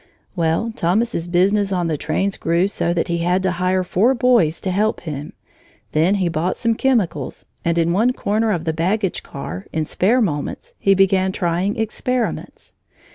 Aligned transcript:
Well, 0.35 0.71
Thomas's 0.75 1.27
business 1.27 1.71
on 1.71 1.85
the 1.85 1.95
trains 1.95 2.35
grew 2.35 2.67
so 2.67 2.91
that 2.91 3.07
he 3.07 3.19
had 3.19 3.43
to 3.43 3.51
hire 3.51 3.83
four 3.83 4.15
boys 4.15 4.59
to 4.61 4.71
help 4.71 5.01
him. 5.01 5.33
Then 5.91 6.15
he 6.15 6.27
bought 6.27 6.57
some 6.57 6.73
chemicals, 6.73 7.45
and 7.63 7.77
in 7.77 7.93
one 7.93 8.11
corner 8.11 8.49
of 8.51 8.65
the 8.65 8.73
baggage 8.73 9.21
car, 9.21 9.67
in 9.71 9.85
spare 9.85 10.19
moments, 10.19 10.73
he 10.79 10.95
began 10.95 11.31
trying 11.31 11.77
experiments. 11.77 12.73